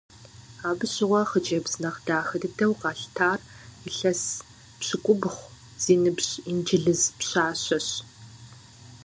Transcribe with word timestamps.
Абы 0.69 0.85
щыгъуэ 0.93 1.21
хъыджэбз 1.29 1.73
нэхъ 1.81 1.99
дахэ 2.05 2.37
дыдэу 2.41 2.73
къалъытар 2.81 3.39
илъэс 3.89 4.21
пщыкӏубгъу 4.79 5.39
зи 5.83 5.95
ныбжь 6.03 6.31
инджылыз 6.49 7.01
пщащэщ. 7.19 7.87